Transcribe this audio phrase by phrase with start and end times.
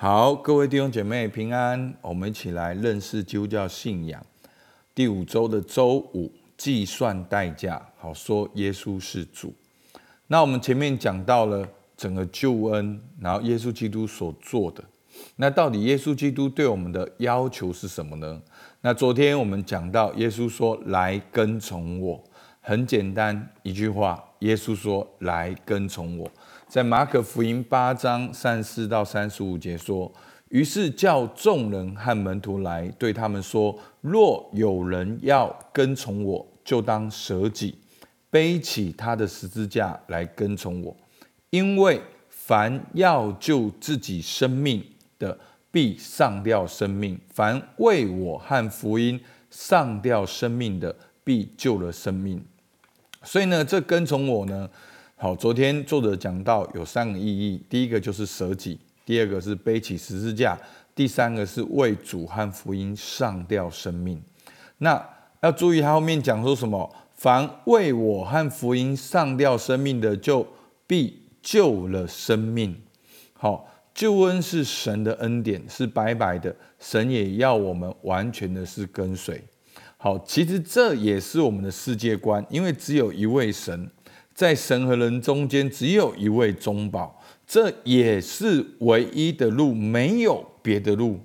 [0.00, 4.24] 好，各位弟兄姐妹平安，我们一起来认识基督教信仰。
[4.94, 9.52] 第五周的周五，计算代价，好说耶稣是主。
[10.28, 14.84] 那我们前面讲到了整个救恩，然后耶稣基督所做的，
[15.34, 18.40] 那到底耶稣基督对我们的要求是什么呢？
[18.82, 22.22] 那昨天我们讲到，耶稣说：“来跟从我。”
[22.62, 26.30] 很简单一句话，耶稣说：“来跟从我。”
[26.68, 30.12] 在马可福音八章三十四到三十五节说
[30.50, 37.74] ：“于是叫众人和门徒来，对他们说：若有人要跟从我，就当舍己，
[38.28, 40.94] 背起他的十字架来跟从我。
[41.48, 44.84] 因为凡要救自己生命
[45.18, 45.38] 的，
[45.70, 50.94] 必丧掉生命；凡为我和福音丧掉生命的，
[51.24, 52.44] 必救了生命。
[53.22, 54.68] 所以呢，这跟从我呢。”
[55.20, 60.56] 好，昨天作者讲到有三个意义，第一个就是舍己，第二个是背起十字架，
[60.94, 64.22] 第三个是为主和福音上掉生命。
[64.78, 65.04] 那
[65.40, 66.88] 要注意他后面讲说什么？
[67.16, 70.46] 凡为我和福音上掉生命的，就
[70.86, 72.80] 必救了生命。
[73.32, 79.42] 好，救恩是神的恩典，是白白的，神也要我们完全的是跟随。
[79.96, 83.90] 好，其实这也是我们的世界观，因为只有一位神。
[84.38, 91.18] 在神和人中间，只有一位中保，这也是唯一的路，没有别的路。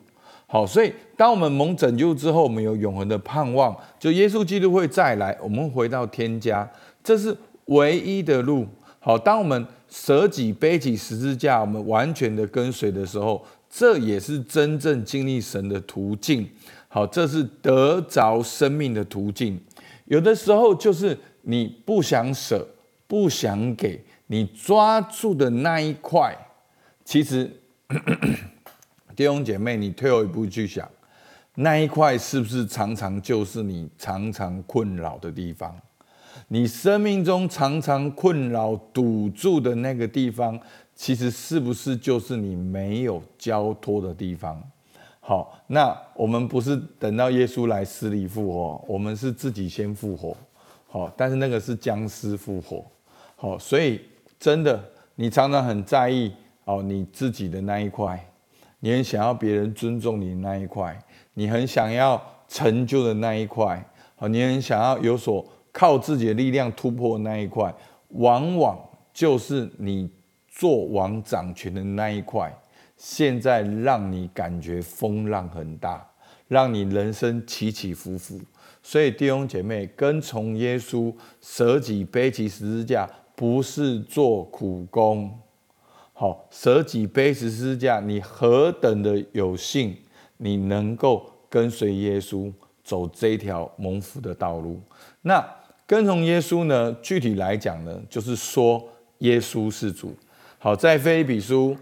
[0.47, 6.67] 好，所以当我们蒙拯救之后，我们有永恒的盼望，就耶稣基督会再来，我们回到天家，
[7.03, 8.66] 这是唯一的路。
[8.97, 16.50] 好，当我们舍己背起十字架，我们完全的跟随的时候，这也是真正经历神的途径。
[16.88, 19.61] 好，这是得着生命的途径。
[20.06, 22.67] 有的时候就是你不想舍。
[23.14, 26.36] 不想给你抓住的那一块，
[27.06, 27.45] 其实
[29.16, 30.89] 弟兄姐妹，你退后一步去想，
[31.53, 35.80] 那一块是不是常常就是你常常困扰的地方？
[36.47, 40.59] 你生命中常常困扰堵住的那个地方，
[40.95, 44.59] 其实是不是就是你没有交托的地方？
[45.19, 50.35] 好，那我们不是等到耶稣来死里复活，我们是自己先复活。
[50.88, 52.84] 好，但是那个是僵尸复活。
[53.44, 54.00] 哦，所以
[54.40, 54.81] 真的，
[55.16, 56.31] 你常常很在意
[56.64, 58.26] 哦，你自己的那一块，
[58.80, 60.98] 你很想要别人尊重你的那一块，
[61.34, 63.86] 你很想要成就的那一块，
[64.20, 67.74] 哦，你很想要有所靠自己的力量突破那一块，
[68.12, 68.80] 往往
[69.14, 70.10] 就是你
[70.48, 72.50] 做王掌权的那一块，
[72.96, 76.10] 现在让你感觉风浪很大，
[76.48, 78.40] 让你人生起起伏伏。
[78.81, 83.10] 所以弟兄姐妹，跟从耶稣，舍己背起十字架。
[83.44, 85.38] 不是做苦工，
[86.14, 89.98] 好，舍己背十字架，你何等的有幸，
[90.38, 92.50] 你能够跟随耶稣
[92.86, 94.81] 走这条蒙福的道路。
[95.24, 95.46] 那
[95.86, 96.96] 跟从耶稣呢？
[97.02, 98.81] 具体来讲呢，就是说
[99.18, 100.16] 耶稣是主。
[100.58, 101.75] 好，在非比书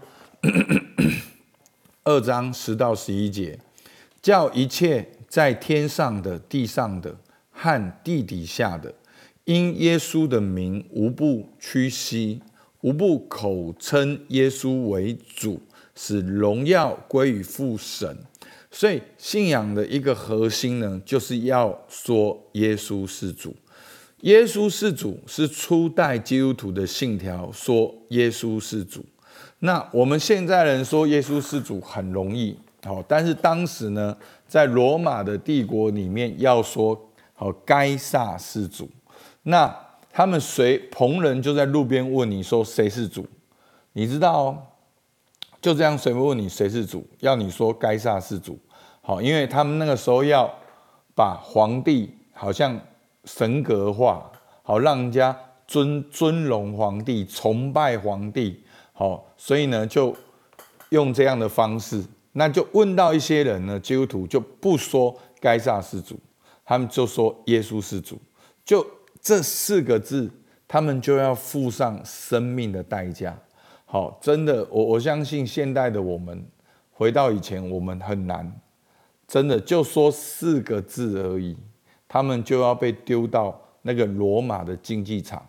[2.02, 3.56] 二章十到十一节，
[4.20, 7.16] 叫一切在天上的、地上的
[7.52, 8.92] 和地底下的。
[9.44, 12.40] 因耶稣的名，无不屈膝，
[12.82, 15.60] 无不口称耶稣为主，
[15.94, 18.16] 使荣耀归于父神。
[18.70, 23.54] 所以信仰的一个核心呢，就是要说耶稣是主。
[24.20, 29.04] 耶稣是主是初代基督徒的信条，说耶稣是主。
[29.58, 34.16] 那我们现在人说耶稣是主很容易，好，但是当时呢，
[34.46, 38.88] 在罗马的帝国里面，要说好该撒是主。
[39.44, 39.74] 那
[40.12, 43.26] 他们随旁人就在路边问你说，谁是主？
[43.92, 44.62] 你知道哦，
[45.60, 48.58] 就这样随便问你谁是主，要你说该撒是主。
[49.00, 50.48] 好，因为他们那个时候要
[51.14, 52.78] 把皇帝好像
[53.24, 54.30] 神格化，
[54.62, 55.36] 好让人家
[55.66, 58.62] 尊尊荣皇帝、崇拜皇帝。
[58.92, 60.14] 好，所以呢就
[60.90, 66.16] 用这样的方式，那就问到一些人呢，基督徒就不说该撒是主，
[66.64, 68.20] 他们就说耶稣是主，
[68.64, 68.86] 就。
[69.22, 70.28] 这四个字，
[70.66, 73.38] 他们就要付上生命的代价。
[73.84, 76.44] 好，真的，我我相信现代的我们，
[76.90, 78.60] 回到以前，我们很难，
[79.28, 81.56] 真的就说四个字而已，
[82.08, 85.46] 他们就要被丢到那个罗马的竞技场，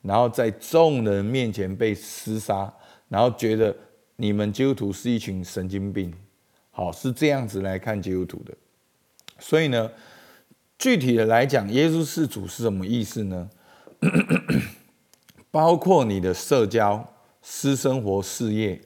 [0.00, 2.72] 然后在众人面前被厮杀，
[3.08, 3.72] 然后觉得
[4.16, 6.12] 你们基督徒是一群神经病。
[6.72, 8.52] 好，是这样子来看基督徒的，
[9.38, 9.88] 所以呢。
[10.82, 13.48] 具体的来讲，耶稣是主是什么意思呢？
[15.52, 17.08] 包括你的社交、
[17.40, 18.80] 私生活、事业，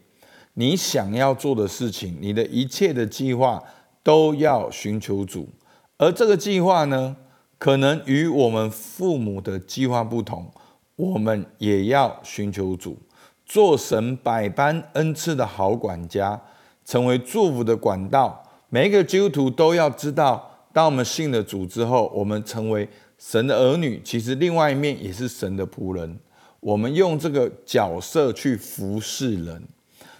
[0.52, 3.64] 你想要做的事情，你的一切的计划
[4.02, 5.48] 都要寻求主。
[5.96, 7.16] 而这个计划呢，
[7.56, 10.52] 可能与我们父母的计划不同，
[10.96, 12.98] 我们也要寻求主，
[13.46, 16.43] 做神百般恩赐的好管家，
[16.84, 18.43] 成为祝福的管道。
[18.69, 22.87] 每一个基督徒都要知道，当我们信了主之后，我们成为
[23.17, 26.19] 神的儿女，其实另外一面也是神的仆人。
[26.61, 29.62] 我们用这个角色去服侍人，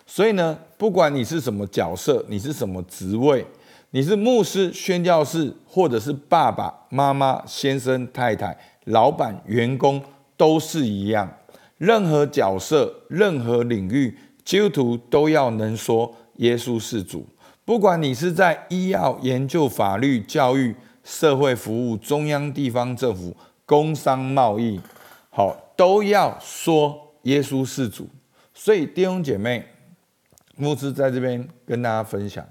[0.06, 3.44] 所以呢，不管你是什么角色，你是什么职位。
[3.91, 10.02] 你是牧师、宣教士，或者是爸爸妈妈、先生、太太、老板、员工，
[10.38, 11.31] 都是一样。
[11.76, 17.26] 任何角色、任何领域，基督徒都要能说耶稣是主。
[17.66, 20.72] 不管你是在医药、研究、法律、教育、
[21.02, 24.80] 社会服务、中央、地方政府、工商、贸易，
[25.30, 28.08] 好，都要说耶稣是主。
[28.54, 29.66] 所以弟兄姐妹，
[30.54, 32.46] 牧师在这边跟大家分享。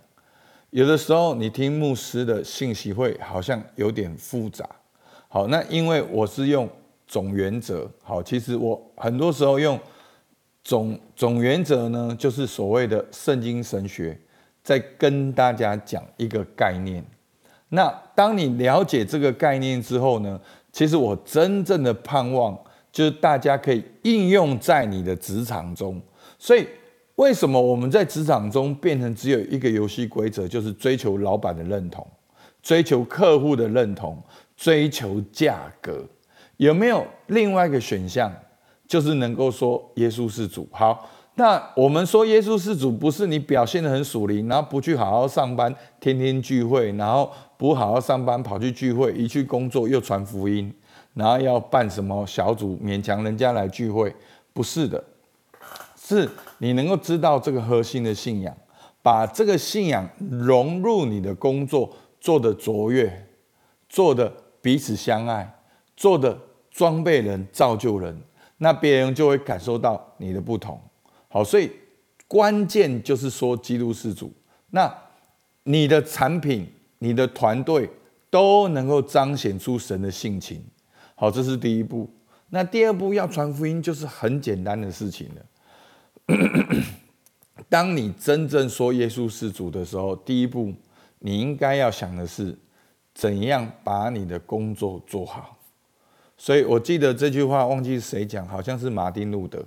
[0.71, 4.69] 有的时候，你听牧师的信息会好像有点复杂。
[5.29, 6.69] 好，那因为我是用
[7.07, 7.89] 总原则。
[8.03, 9.79] 好，其实我很多时候用
[10.62, 14.19] 总总原则呢，就是所谓的圣经神学，
[14.65, 17.01] 在跟大家讲一个概念。
[17.69, 20.38] 那当你了解这个概念之后呢，
[20.73, 22.59] 其实我真正的盼望
[22.91, 26.01] 就是大家可以应用在你的职场中。
[26.38, 26.67] 所以。
[27.15, 32.06] 为什么我们在职场中变成只有一个游戏规则，就是追求老板的认同，
[32.62, 34.21] 追求客户的认同，
[34.57, 36.06] 追求价格？
[36.57, 38.29] 有没有另外一个选项，
[38.85, 40.67] 就是能够说耶稣是主？
[40.73, 50.74] 好，那我们说耶稣是主，不是你表现得很属灵，然后不去好好上班，天天聚会，然后不好好上班跑去聚会，一去工作又传福音，
[51.14, 54.16] 然后要办什么小组，勉强人家来聚会，
[54.54, 55.04] 不是的。
[55.98, 56.30] 是
[56.60, 58.56] 你能够知道这个核心的信仰，
[59.02, 61.92] 把这个信仰融入你的工作，
[62.22, 63.28] 做得卓越，
[63.90, 65.60] 做得彼此相爱，
[65.98, 66.40] 做得
[66.72, 68.22] 装备人、造就人，
[68.60, 70.80] 那别人就会感受到你的不同。
[71.36, 71.70] 好，所以
[72.30, 74.32] 关键就是说基督是主，
[74.70, 74.90] 那
[75.64, 76.66] 你的产品、
[77.00, 77.90] 你的团队
[78.30, 80.64] 都能够彰显出神的性情。
[81.14, 82.10] 好，这是第一步。
[82.52, 86.86] 那第二步要传福音，就是很简单的事情了。
[87.68, 90.74] 当你真正说耶稣是主的时候，第一步
[91.20, 92.58] 你应该要想的是，
[93.14, 95.58] 怎样把你的工作做好。
[96.38, 99.62] 所以我记得这句话，忘记谁讲，好像是马丁路德。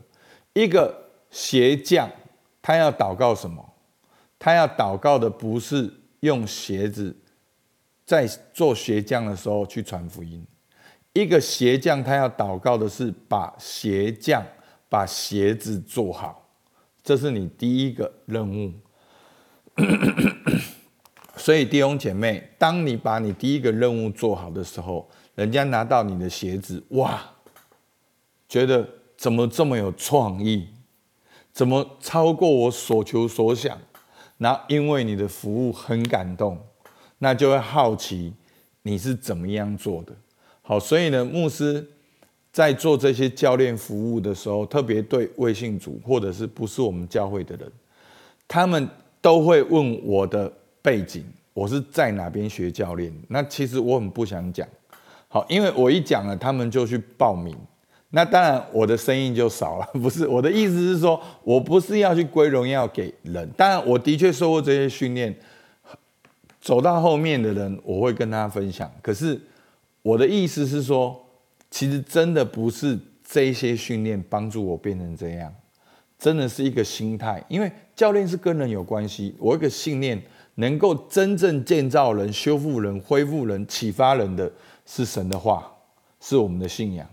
[0.54, 2.10] 一个鞋匠，
[2.62, 3.74] 他要祷告什么？
[4.38, 7.16] 他要祷告的不是用鞋子
[8.04, 10.46] 在做鞋匠的时候去传福音。
[11.12, 14.44] 一个鞋匠，他要祷告的是把鞋匠
[14.88, 16.48] 把鞋子做好。
[17.02, 18.72] 这是你第一个任务，
[21.36, 27.20] 所以弟兄姐妹，当你把你第一个任务做好的时候，人家拿到你的鞋子，哇，
[28.48, 28.86] 觉得
[29.16, 30.68] 怎么这么有创意，
[31.58, 33.76] 怎么超过我所求所想？
[34.36, 36.56] 那因为你的服务很感动，
[37.18, 38.32] 那就会好奇
[38.82, 40.12] 你是怎么样做的。
[40.62, 41.84] 好，所以呢，牧师。
[42.50, 47.70] 在做这些教练服务的时候，特别对微信主或者是不是我们教会的人，
[48.48, 48.88] 他们
[49.20, 50.50] 都会问我的
[50.82, 53.12] 背景，我是在哪边学教练？
[53.28, 54.66] 那其实我很不想讲，
[55.28, 57.54] 好，因为我一讲了，他们就去报名，
[58.10, 59.86] 那当然我的生意就少了。
[60.00, 65.34] 不是，我的意思是说，我不是要去归荣耀给人，当然我的确受过这些训练，
[66.60, 68.90] 走到后面的人我会跟大家分享。
[69.02, 69.40] 可是
[70.02, 71.24] 我的意思是说。
[71.70, 75.54] 其实真的不是这些训练帮助我变成这样，
[76.18, 77.44] 真的是一个心态。
[77.46, 80.18] 因为教练是跟人有关系，我一个信念
[80.54, 84.50] 能够真正建造人、修复人、恢复人、启发人的
[84.86, 85.70] 是神的话，
[86.22, 87.06] 是我们的信仰。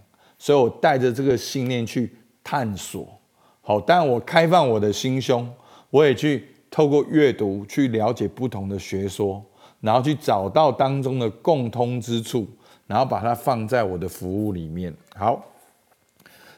[0.45, 3.19] 所以我带着这个信念去探索。
[3.61, 5.51] 好，但我开放我的心胸，
[5.89, 9.43] 我也去透过阅读去了解不同的学说，
[9.81, 12.47] 然后去找到当中的共通之处。
[12.87, 14.95] 然后把它放在我的服务里面。
[15.15, 15.43] 好，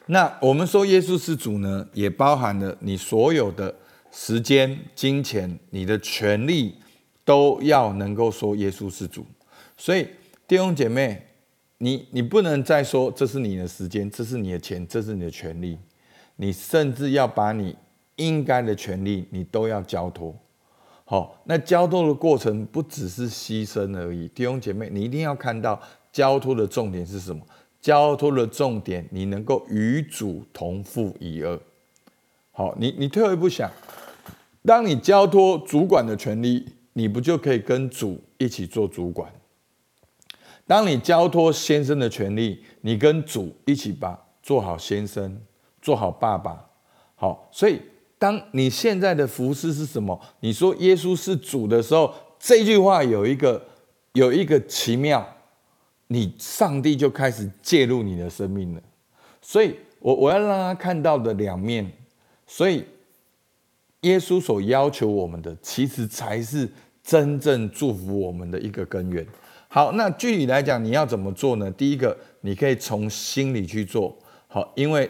[0.04, 3.74] 那我们说耶稣是主呢，也包含了你所有的
[4.10, 6.74] 时间、金钱、你的权利，
[7.24, 9.24] 都要能够说耶稣是主。
[9.78, 10.06] 所以
[10.46, 11.27] 弟兄姐妹，
[11.78, 15.78] 你你不能再说这是你的时间，这是你的钱，这是你的权利。
[16.36, 17.74] 你甚至要把你
[18.16, 20.34] 应该的权利，你都要交托。
[21.04, 24.28] 好，那交托的过程不只是牺牲而已。
[24.28, 25.80] 弟兄姐妹，你一定要看到。
[26.10, 27.40] 交托的重点是什么？
[27.80, 31.60] 交托的重点，你能够与主同负一轭。
[32.50, 33.70] 好，你你退一步想，
[34.64, 39.30] 当你交托主管的权利，你不就可以跟主一起做主管？
[40.68, 45.40] 当你交托先生的权利，你跟主一起把做好先生，
[45.80, 46.62] 做好爸爸。
[47.14, 47.80] 好，所以
[48.18, 50.20] 当你现在的服事是什么？
[50.40, 53.64] 你说耶稣是主的时候，这句话有一个
[54.12, 55.26] 有一个奇妙，
[56.08, 58.82] 你上帝就开始介入你的生命了。
[59.40, 61.90] 所以我我要让他看到的两面，
[62.46, 62.84] 所以
[64.02, 66.68] 耶稣所要求我们的，其实才是
[67.02, 69.26] 真正祝福我们的一个根源。
[69.68, 71.70] 好，那具体来讲，你要怎么做呢？
[71.70, 74.16] 第一个，你可以从心里去做
[74.48, 75.08] 好，因为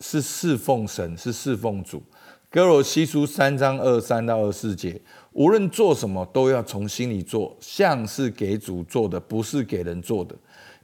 [0.00, 2.02] 是侍奉神，是侍奉主。
[2.48, 5.00] 哥罗西书三章二三到二四节，
[5.32, 10.34] 无论做什么，都要从心里做，像是给主做的，不是给人做的，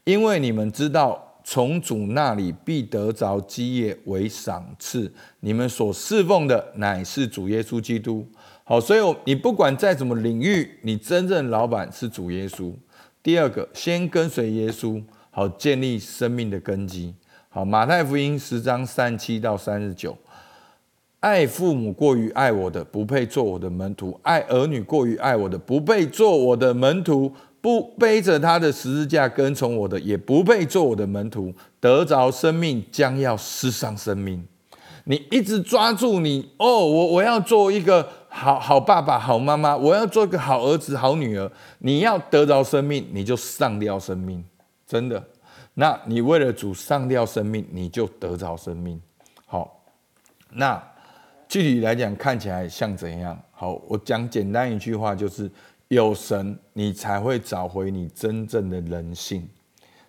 [0.05, 1.29] 因为你们知道。
[1.45, 5.13] 从主那里必得着基业为赏赐。
[5.41, 8.25] 你们所侍奉的乃是主耶稣基督。
[8.63, 12.73] 好，所以你不管在什么领域，你真正老板是主耶稣。
[13.23, 15.01] 第二个，先跟随耶稣，
[15.31, 17.15] 好建立生命的根基。
[17.49, 20.17] 好，马太福音十章三七到三十九，
[21.21, 27.33] 爱父母过于爱我的，不配做我的门徒；爱儿女过于爱我的，不配做我的门徒。
[27.61, 31.55] 不背着他的十字架跟从我的，也不配做我的门徒。
[31.79, 34.45] 得着生命，将要失丧生命。
[35.05, 38.09] 你一直抓住你哦，我我要做一个
[38.43, 41.49] 好好爸爸、好妈妈，我要做一个好儿子、好女儿。
[41.79, 44.45] 你要得着生命，你就上吊生命，
[44.85, 45.23] 真的。
[45.75, 49.01] 那你为了主上吊生命，你就得着生命。
[49.47, 49.85] 好，
[50.51, 50.83] 那
[51.49, 53.41] 具体来讲，看起来像怎样？
[53.53, 55.49] 好，我讲简单一句话，就是。
[55.89, 59.47] 有神，你才会找回你真正的人性。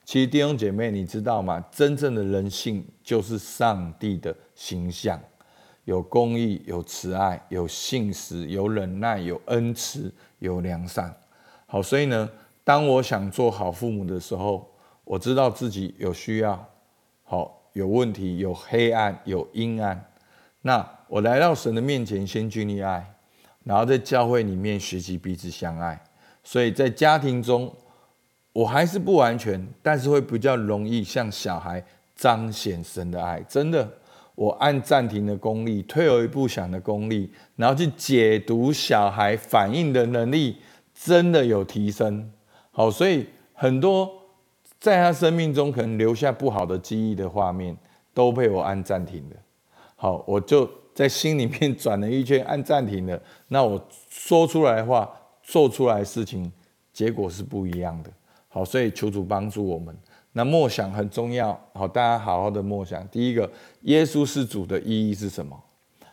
[0.06, 1.62] 其实弟兄姐妹，你知道吗？
[1.70, 5.20] 真正的人性就是上帝的形象，
[5.86, 11.14] 有公义，有慈爱，有信实，有忍耐，有恩慈，有良善。
[11.66, 12.30] 好，所以呢，
[12.64, 14.70] 当我想做好父母的时候，
[15.04, 16.68] 我知道自己有需要，
[17.24, 20.12] 好，有问题，有黑暗，有阴暗。
[20.62, 23.10] 那我来到神的面前，先经历爱。
[23.66, 25.98] 然后在教会里面学习彼此相爱，
[26.44, 27.74] 所以在家庭中，
[28.52, 31.82] 我还是不完全，但是会比较容易向小孩
[32.14, 33.40] 彰显神的爱。
[33.48, 33.90] 真的，
[34.36, 40.58] 我按暂停的功力，退而一步想的功力，然后去解读小孩反应的能力，
[40.94, 42.32] 真的有提升。
[42.72, 44.10] 好，所以很多
[44.80, 47.78] 在他生命中可能留下不好的记忆的画面，
[48.14, 49.36] 都被我按暂停的。
[49.96, 50.70] 好，我就。
[50.94, 53.20] 在心里面转了一圈，按暂停了。
[53.48, 55.10] 那我说出来的话，
[55.42, 56.52] 做出来的事情，
[56.94, 58.12] 结果是不一样的。
[58.48, 59.98] 好，所以求主帮助我们。
[60.34, 63.08] 那默想很重要，好，大家好好的默想。
[63.10, 63.50] 第一个，
[63.84, 65.58] 耶稣是主的意义是什么？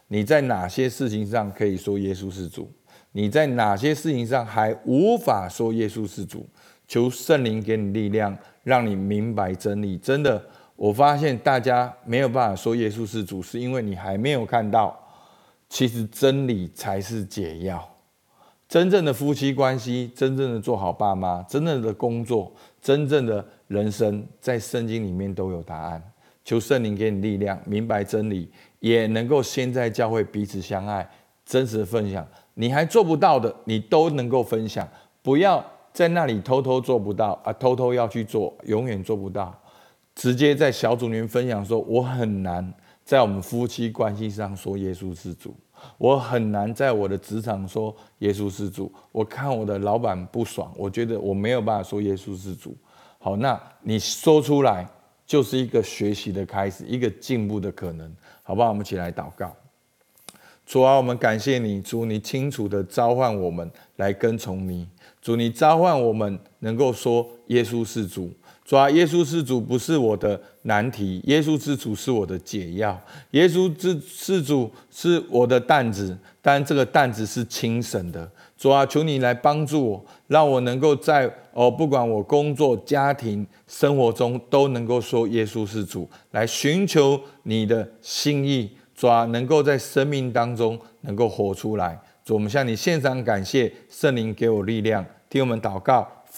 [0.09, 2.71] 你在哪些事情上可以说耶稣是主？
[3.13, 6.47] 你在哪些事情上还无法说耶稣是主？
[6.87, 9.97] 求圣灵给你力量，让你明白真理。
[9.97, 10.43] 真的。
[10.77, 14.99] 我发现大家没有办法说耶稣是主，是因为你还没有看到，
[15.69, 17.87] 其实真理才是解药。
[18.71, 26.01] 真正的夫妻关系，真正的做好爸妈，真正的工作，真正的人生，在圣经里面都有答案。
[26.45, 28.49] 求圣灵给你力量，明白真理，
[28.79, 31.05] 也能够先在教会彼此相爱，
[31.45, 32.25] 真实的分享。
[32.55, 34.89] 你还做不到的，你都能够分享。
[35.21, 39.53] 不要在那里偷偷做不到啊，偷偷要去做，永远做不到。
[40.15, 42.73] 直接在小组里面分享说，我很难
[43.05, 45.57] 在我们夫妻关系上说耶稣是主，
[45.99, 48.93] 我很难在我的职场说耶稣是主。
[49.13, 52.77] 我看我的老板不爽，我觉得我没有办法说耶稣是主。
[53.19, 54.89] 好，那你说出来
[55.27, 58.11] 就是一个学习的开始，一个进步的可能，
[58.43, 58.69] 好不好？
[58.71, 59.55] 我们一起来祷告。
[60.65, 64.87] 主啊，我们感谢你，主，你清楚地召唤我们来跟从你。
[65.21, 68.31] 主，你召唤我们能够说耶稣是主。
[68.71, 72.97] 主啊，耶稣是主不是我的难题，耶稣之主是我的解药，
[73.33, 78.31] 耶稣之是主是我的担子，但这个担子是轻省的。
[78.57, 88.71] 主啊，求你来帮助我，让我能够在哦，不管我工作、家庭、生活中，都能够说耶稣是主，来寻求你的心意。
[88.95, 92.01] 主啊，能够在生命当中能够活出来。
[92.25, 96.09] 主，我们向你献上感谢，圣灵给我力量，听我们祷告。